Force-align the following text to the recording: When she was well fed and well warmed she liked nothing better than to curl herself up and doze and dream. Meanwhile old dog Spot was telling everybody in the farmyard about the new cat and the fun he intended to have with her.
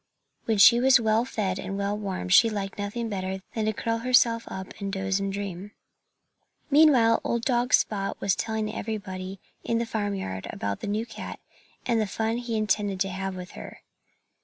When 0.45 0.57
she 0.57 0.79
was 0.79 0.99
well 0.99 1.25
fed 1.25 1.59
and 1.59 1.77
well 1.77 1.95
warmed 1.95 2.33
she 2.33 2.49
liked 2.49 2.79
nothing 2.79 3.07
better 3.07 3.43
than 3.53 3.65
to 3.65 3.73
curl 3.73 3.99
herself 3.99 4.45
up 4.47 4.73
and 4.79 4.91
doze 4.91 5.19
and 5.19 5.31
dream. 5.31 5.73
Meanwhile 6.71 7.21
old 7.23 7.43
dog 7.43 7.71
Spot 7.71 8.19
was 8.19 8.35
telling 8.35 8.73
everybody 8.73 9.39
in 9.63 9.77
the 9.77 9.85
farmyard 9.85 10.47
about 10.49 10.79
the 10.79 10.87
new 10.87 11.05
cat 11.05 11.39
and 11.85 12.01
the 12.01 12.07
fun 12.07 12.37
he 12.37 12.57
intended 12.57 12.99
to 13.01 13.09
have 13.09 13.35
with 13.35 13.51
her. 13.51 13.83